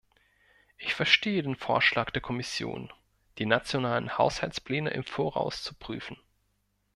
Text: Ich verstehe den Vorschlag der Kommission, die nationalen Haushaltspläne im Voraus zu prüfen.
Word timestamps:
Ich 0.79 0.95
verstehe 0.95 1.43
den 1.43 1.55
Vorschlag 1.55 2.09
der 2.09 2.23
Kommission, 2.23 2.91
die 3.37 3.45
nationalen 3.45 4.17
Haushaltspläne 4.17 4.89
im 4.89 5.03
Voraus 5.03 5.61
zu 5.61 5.75
prüfen. 5.75 6.17